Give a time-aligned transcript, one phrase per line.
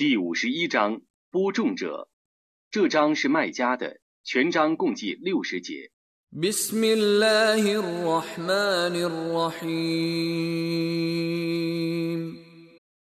[0.00, 2.08] 第五十一章播种者，
[2.70, 5.90] 这章是卖家的，全章共计六十节。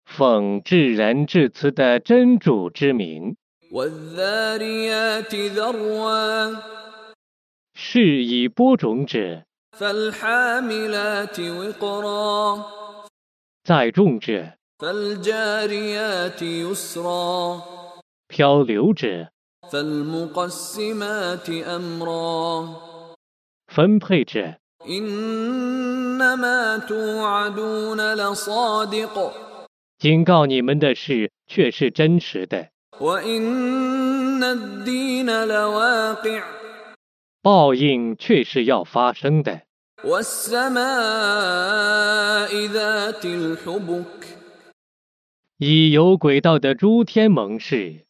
[0.06, 3.36] 奉至仁至慈的真主之名，
[7.74, 9.44] 是以播种者，
[13.62, 14.55] 在种者。
[14.79, 17.61] فالجاريات يسرا
[18.27, 19.30] 漂流者，
[19.71, 22.76] فالمقسمات أمرا
[23.67, 24.58] 分配者。
[24.88, 29.34] إنما توعدون لصادق
[29.99, 36.44] 警告你们的事却是真实的， وإن الدين لواقع
[37.44, 39.62] 报应却是要发生的。
[40.03, 40.71] والسماء
[42.67, 44.34] ذات الحبك
[45.59, 48.05] 以有轨道的诸天盟誓，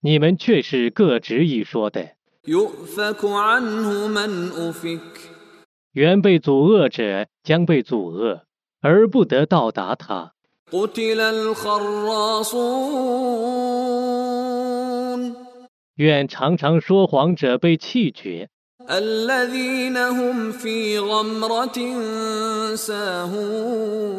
[0.00, 2.12] 你们却是各执一说的。
[5.92, 8.40] 原被阻遏者将被阻遏，
[8.80, 10.32] 而不得到达他。
[15.96, 18.48] 愿常常说谎者被弃绝。
[18.89, 21.77] الذين هم في غمرة
[22.75, 24.17] ساهون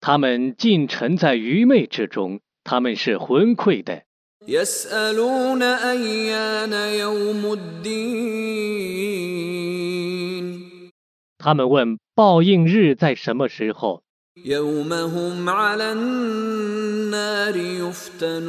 [0.00, 4.02] 他们尽沉在愚昧之中，他们是昏聩的。
[4.46, 7.94] يسألون أيان يوم الدين
[11.38, 14.02] 他们问报应日在什么时候？
[14.36, 18.44] يوم هم على النار يفتنون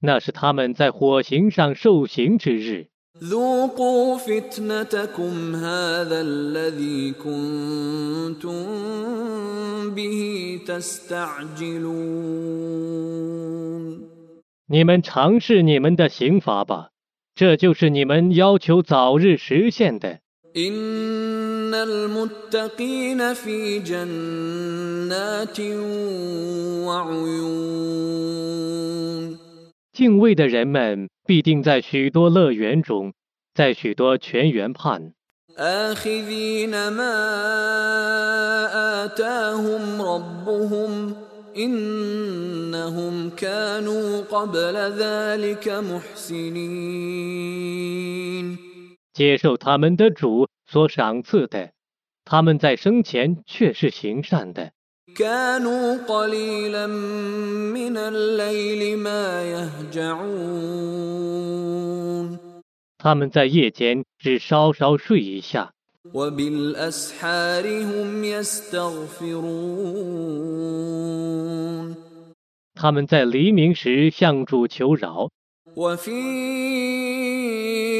[0.00, 2.88] 那是他们在火刑上受刑之日。
[3.22, 8.54] ذوقوا فتنتكم هذا الذي كنتم
[9.94, 11.92] به تستعجلون
[14.66, 16.88] 你们尝试你们的刑罚吧，
[17.34, 20.20] 这就是你们要求早日实现的。
[20.54, 25.60] إن المتقين في جنات
[26.86, 28.42] وعيون
[29.96, 33.12] 敬畏的人们必定在许多乐园中，
[33.54, 35.12] 在许多泉源畔，
[35.56, 37.12] آخذين ما
[39.04, 41.14] آتاهم ربهم
[41.54, 46.98] إنهم كانوا قبل ذلك محسنين
[49.12, 51.72] 接受他们的主所赏赐的。
[52.24, 54.72] 他们在生前却是行善的，
[55.16, 60.92] كانوا قليلا من الليل ما يهجعون
[62.98, 65.72] 他们在夜间只稍稍睡一下，
[66.14, 69.56] وبالأسحار هم يستغفرون
[72.74, 75.28] 他们在黎明时向主求饶。
[75.76, 76.22] وفي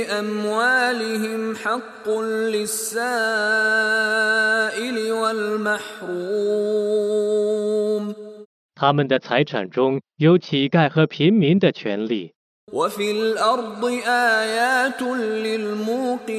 [0.05, 3.13] أموالهم حق للسائل
[5.13, 6.73] والمحروم
[8.75, 12.33] 他们的财产中有乞丐和贫民的权利，
[12.73, 16.33] وفي الأرض آيات للموقنين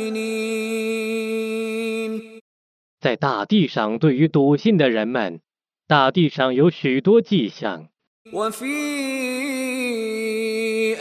[3.00, 5.40] 在大地上对于笃信的人们，
[5.88, 7.88] 大地上有许多迹象。
[8.34, 9.57] وفي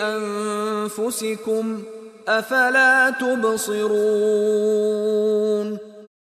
[0.06, 1.82] أنفسكم
[2.28, 4.62] أفلا تبصرون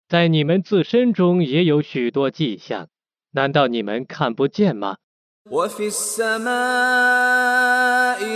[0.08, 2.88] 在你们自身中也有许多迹象，
[3.31, 4.98] 难道你们看不见吗？
[5.50, 6.50] وفي السماء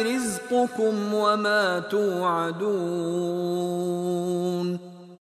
[0.03, 2.67] رزقكم وما توعدون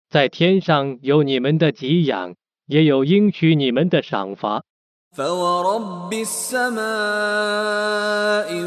[0.09, 2.33] 在天上有你们的给养，
[2.65, 4.63] 也有应许你们的赏罚。
[5.15, 6.79] فورب السماء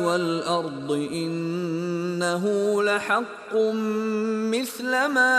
[0.06, 2.44] والأرض إنه
[2.82, 3.54] لحق
[4.50, 5.32] مثل ما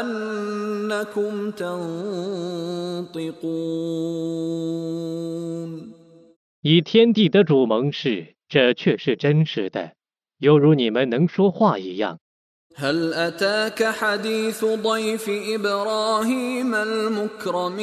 [0.00, 3.20] أنكم تنطقون
[6.62, 9.94] 以天地的主盟誓，这却是真实的，
[10.38, 12.18] 犹如你们能说话一样。
[12.76, 17.80] هل أتاك حديث ضيف إبراهيم المكرمين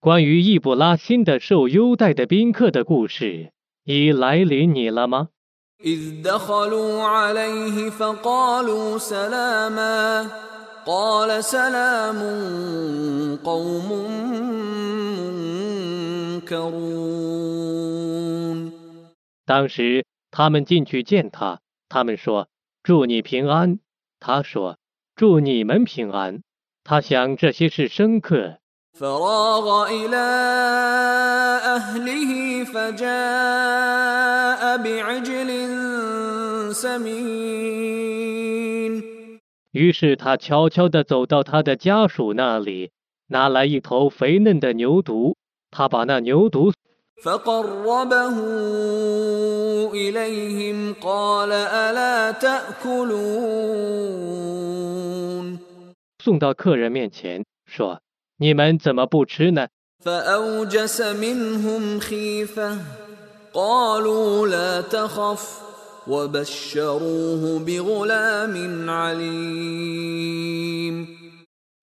[0.00, 3.50] 关于易卜拉欣的受优待的宾客的故事，
[3.84, 5.28] 已来临你了吗？
[5.80, 10.30] إذ دخلوا عليه فقالوا سلاما
[10.84, 12.18] قال سلام
[13.44, 13.88] قوم
[16.40, 18.72] منكرون
[19.46, 21.60] 当时他们进去见他，
[21.92, 23.78] 他们说：“ 祝你平安。”
[24.20, 26.42] 他说：“祝你们平安。”
[26.84, 28.58] 他想这些是生客。
[28.94, 30.16] فراغ إلى
[31.76, 35.50] أهله فجاء بعجل
[36.72, 38.08] سمين
[39.70, 42.90] 于是他悄悄地走到他的家属那里，
[43.28, 45.36] 拿来一头肥嫩的牛犊。
[45.70, 46.72] 他把那牛犊
[47.22, 48.36] فقربه
[49.92, 53.98] إليهم قال ألا تأكلون
[56.22, 57.98] 送到客人面前，说：“
[58.38, 59.68] 你们怎么不吃呢？”
[60.04, 62.78] فأوجس منهم خيفة
[63.52, 65.60] قالوا لا تخف
[66.06, 70.38] وبشروه بغلام عليم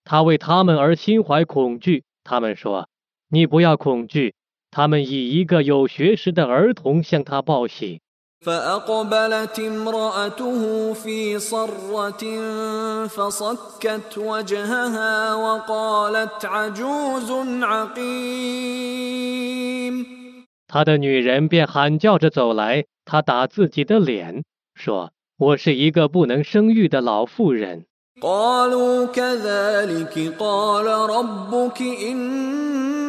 [0.06, 2.04] 他为他们而心怀恐惧。
[2.24, 2.88] 他们说：“
[3.30, 4.36] 你不要恐惧。”
[4.72, 8.02] 他们以一个有学识的儿童向他报喜。
[8.46, 12.24] فأقبلت امرأته في صرة
[13.08, 17.32] فصكت وجهها وقالت عجوز
[17.64, 19.16] عقيم
[20.68, 24.44] 他的女人便喊叫着走来，他打自己的脸，
[24.76, 27.86] 说：“我是一个不能生育的老妇人。
[28.22, 33.09] قالوا كذلك قال ربك إنه هو الحكيم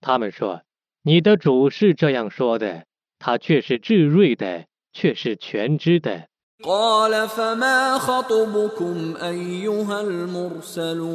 [0.00, 2.84] 他们说：“你的主是这样说的，
[3.18, 6.28] 他却是智慧的，却是全知的。
[6.62, 11.10] قال فما خطبكم أيها المرسلون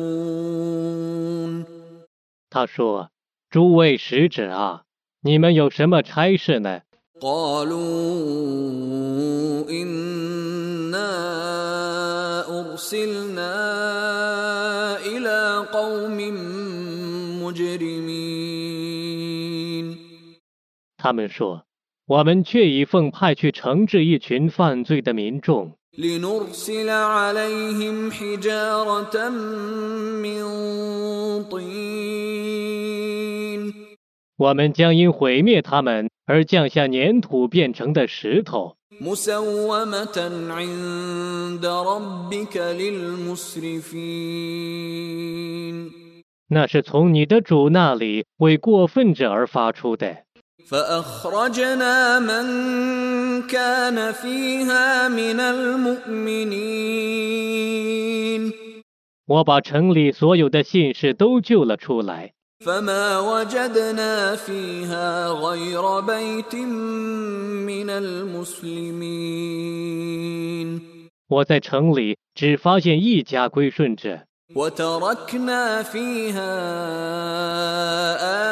[2.50, 3.10] ”他说：“
[3.50, 4.84] 诸位使者啊，
[5.22, 6.82] 你们有什么差事呢？”
[7.22, 7.78] قالوا
[9.70, 10.25] إنا
[12.76, 13.56] أرسلنا
[15.06, 16.18] إلى قوم
[17.44, 18.82] مجرمين
[20.98, 29.30] 他们说：“我们却已奉派去惩治一群犯罪的民众， لنرسل عليهم حجارة
[30.24, 30.44] من
[31.50, 33.15] طين
[34.39, 38.77] 我们将因毁灭他们而降下粘土变成的石头。
[46.49, 50.19] 那是从你的主那里为过分者而发出的。
[59.27, 62.36] 我把城里所有的信士都救了出来。
[62.66, 69.52] فما وجدنا فيها غير بيت من المسلمين
[71.28, 76.52] 我在城里只发现一家归顺者， وتركنا فيها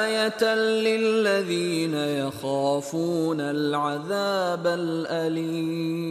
[0.06, 6.10] آية للذين يخافون العذاب الأليم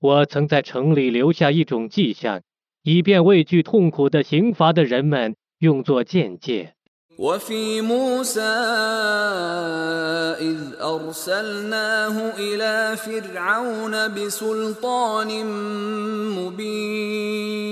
[0.00, 2.40] 我曾在城里留下一种迹象，
[2.86, 6.74] 以便畏惧痛苦的刑罚的人们用作见解。
[7.18, 8.40] وفي موسى
[10.40, 15.46] إذ أرسلناه إلى فرعون بسلطان
[16.36, 17.62] مبين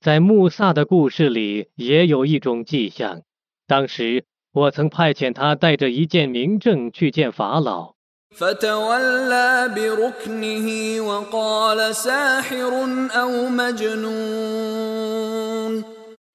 [0.00, 3.22] 在穆萨的故事里也有一种迹象。
[3.66, 7.94] 当时我曾派遣他带着一件明证去见法老，
[8.34, 12.72] فتولى بركنه وقال ساحر
[13.10, 15.04] أو مجنون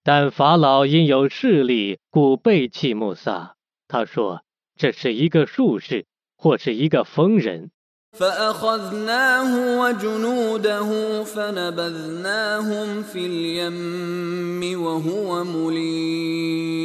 [0.04, 3.56] 但法老因有势力，故背弃穆萨。
[3.88, 4.44] 他说
[4.78, 6.06] 这是一个术士，
[6.38, 7.70] 或是一个疯人。
[8.18, 16.80] فأخذناه وجنوده فنبذناهم في اليم وهو مليم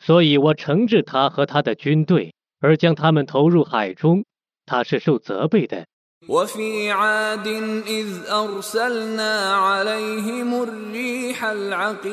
[0.00, 4.24] 所以我惩治他和他的军队， 而将他们投入海中。
[4.66, 5.86] 他是受责备的。
[6.28, 7.46] وفي عاد
[7.86, 12.10] إذ أرسلنا عليهم الريح العقيم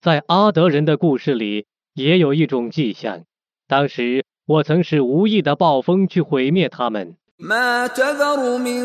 [0.00, 3.24] 在阿德人的故事里也有一种迹象。
[3.66, 7.16] 当时我曾使无意的暴风去毁灭他们。
[7.38, 8.82] ما تذر من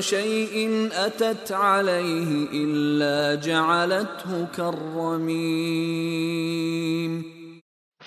[0.00, 5.82] شيء أتت عليه إلا جعلته كالرميم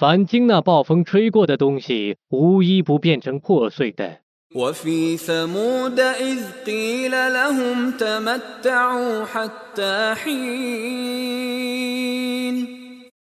[0.00, 4.20] 凡经那暴风吹过的东西无一不变成破碎的。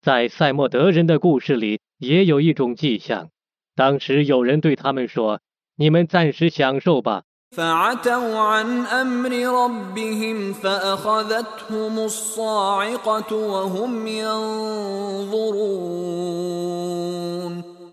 [0.03, 3.29] 在赛莫德人的故事里也有一种迹象。
[3.77, 5.41] 当时有人对他们说
[5.77, 9.32] 你们暂时享受吧 فعتوا عن امر
[9.64, 15.52] ربهم فاخذتهم الصاعقه وهم ينظرون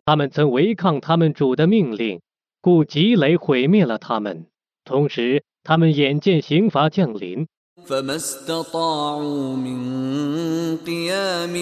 [0.07, 2.21] 他们曾违抗他们主的命令，
[2.63, 4.47] 故积雷毁灭了他们。
[4.85, 7.47] 同时，他们眼见刑罚降临，
[7.85, 11.53] فما استطاعوا من قيام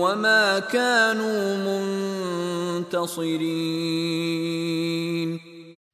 [0.00, 1.56] وما كانوا
[2.86, 5.40] منتصرين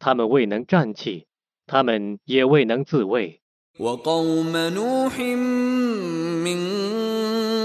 [0.07, 1.27] 他们未能站起，
[1.67, 3.41] 他们也未能自卫。
[3.79, 5.19] وقوم نوح
[6.45, 6.59] من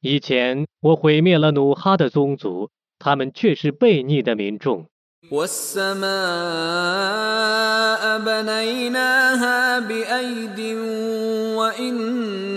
[0.00, 4.86] 以前我毁灭了努哈的宗族，他们却是悖逆的民众。
[5.30, 5.98] والسماء
[8.18, 10.60] بنيناها بايد
[11.56, 12.51] وانا لموسعون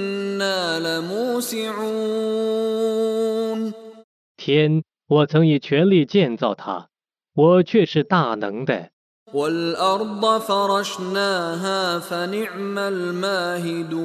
[4.37, 6.87] 天，我曾以全力建造它，
[7.33, 8.89] 我却是大能的。
[9.33, 13.95] والارض فرشناها فنعم الماهدون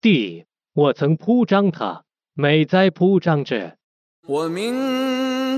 [0.00, 3.76] 地，我曾铺张它，美哉铺张着。
[4.28, 4.72] ومن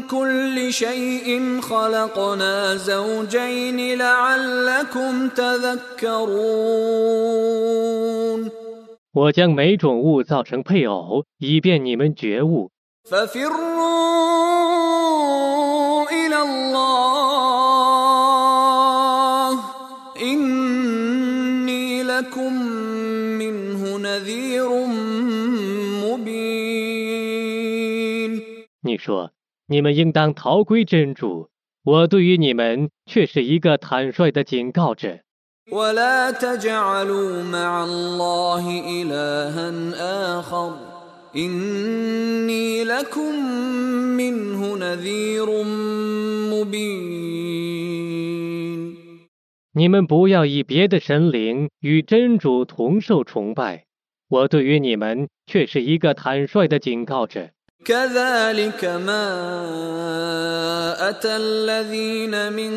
[0.03, 6.29] كل شيء خلقنا زوجين لعلكم تذكرون
[9.16, 12.72] 我将每种物造成配偶，以便你们觉悟。
[28.82, 29.32] 你说
[29.68, 31.50] 你们应当逃归真主，
[31.84, 35.20] 我对于你们却是一个坦率的警告者。
[35.71, 38.65] ولا تجعلوا مع الله
[39.03, 39.71] الها
[40.41, 40.73] اخر
[41.37, 43.35] اني لكم
[44.17, 45.63] منه نذير
[46.53, 47.39] مبين
[49.75, 53.85] 你们不要以别的神灵与真主同受崇拜，
[54.29, 57.51] 我对于你们却是一个坦率的警告者。
[57.85, 59.25] كذلك ما
[61.09, 62.73] اتى الذين من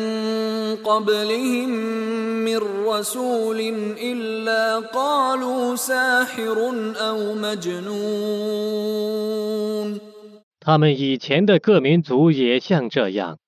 [0.76, 1.68] قبلهم
[2.48, 3.60] من رسول
[3.98, 6.58] الا قالوا ساحر
[6.96, 8.62] او مجنون
[10.60, 13.38] 他们以前的各民族也像这样，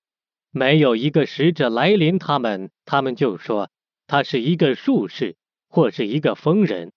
[0.51, 3.69] 没有一个使者来临他们，他们就说
[4.05, 5.35] 他是一个术士
[5.69, 6.91] 或是一个疯人。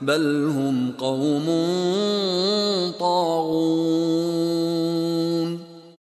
[0.00, 1.46] به بل هم قوم
[2.98, 4.36] طاغون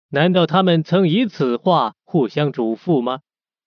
[0.10, 3.20] 难道他们曾以此话互相嘱咐吗？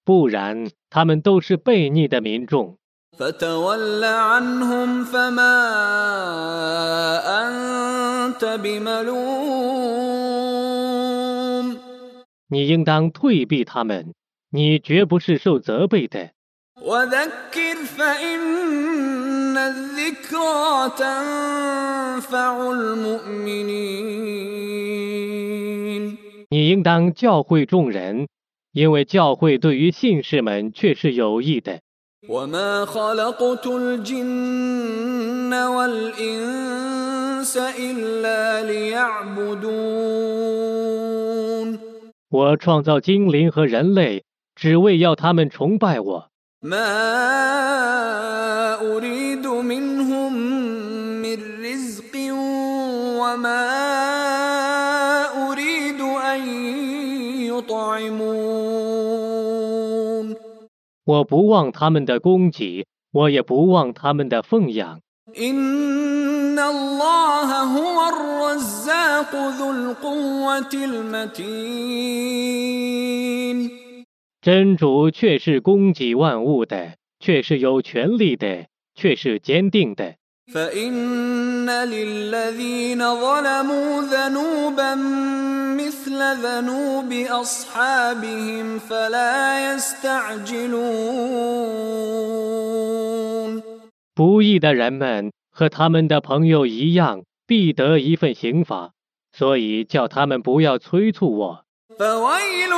[0.05, 2.79] 不然，他们都是悖逆的民众。
[3.19, 5.57] فتول عنهم فما
[7.27, 9.61] انت بملوم
[12.49, 14.15] 你应当退避他们，
[14.51, 16.31] 你绝不是受责备的。
[16.83, 18.41] وذكر فان
[19.65, 24.21] الذكرى تنفع المؤمنين
[26.51, 28.27] 你应当教诲众人，
[28.73, 31.81] 因为教诲对于信士们却是有益的。
[32.29, 39.71] وما خلقت الجن والانس الا ليعبدون
[42.29, 44.25] 我创造精灵和人类，
[44.55, 46.29] 只为要他们崇拜我。
[46.65, 46.93] ما
[48.81, 50.33] اريد منهم
[51.23, 52.15] من رزق
[53.21, 53.67] وما
[55.49, 56.41] اريد ان
[57.49, 58.91] يطعمون
[61.07, 65.01] 我不忘他们的供给，我也不忘他们的奉养。
[65.37, 72.21] ان الله هو الرزاق ذو القوه المتين
[74.45, 80.17] 真主却是供给万物的，却是有权力的，却是坚定的。
[80.53, 84.95] فان للذين ظلموا ذنوبا
[85.77, 90.83] مثل ذنوب اصحابهم فلا يستعجلون
[94.13, 98.91] 不义的人们和他们的朋友一样，必得一份刑罚，
[99.31, 101.65] 所以叫他们不要催促我。
[101.97, 102.73] فويل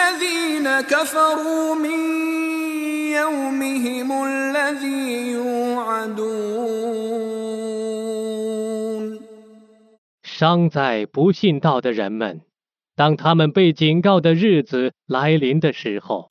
[0.00, 2.00] للذين كفروا من
[3.20, 6.76] يومهم الذي يوعدون
[10.22, 12.40] 伤在不信道的人们，
[12.94, 16.24] 当他们被警告的日子来临的时候。